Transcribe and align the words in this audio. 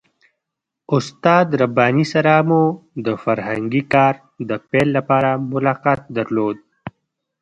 استاد 0.97 1.47
رباني 1.61 2.05
سره 2.13 2.33
مو 2.49 2.61
د 3.05 3.07
فرهنګي 3.23 3.83
کار 3.93 4.13
د 4.49 4.51
پیل 4.69 4.87
لپاره 4.97 5.29
ملاقات 5.51 6.01
درلود. 6.17 6.57